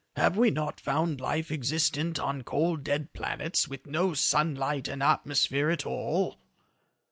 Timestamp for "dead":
2.83-3.13